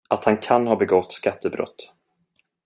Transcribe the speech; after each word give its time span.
Att 0.09 0.25
han 0.25 0.37
kan 0.37 0.67
ha 0.67 0.75
begått 0.75 1.11
skattebrott. 1.13 1.93